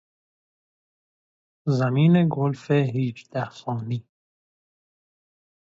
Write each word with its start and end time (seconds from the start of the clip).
زمین 1.77 2.15
گلف 2.35 2.65
هیجده 2.93 3.45
خانی 3.57 4.01